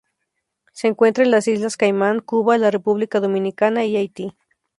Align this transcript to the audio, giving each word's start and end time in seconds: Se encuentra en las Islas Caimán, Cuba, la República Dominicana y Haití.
Se 0.73 0.87
encuentra 0.87 1.23
en 1.23 1.29
las 1.29 1.47
Islas 1.47 1.77
Caimán, 1.77 2.21
Cuba, 2.21 2.57
la 2.57 2.71
República 2.71 3.19
Dominicana 3.19 3.85
y 3.85 3.97
Haití. 3.97 4.35